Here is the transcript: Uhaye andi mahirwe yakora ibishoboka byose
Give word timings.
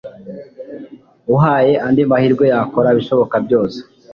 Uhaye 1.35 1.73
andi 1.85 2.01
mahirwe 2.11 2.45
yakora 2.53 2.87
ibishoboka 2.95 3.35
byose 3.45 3.77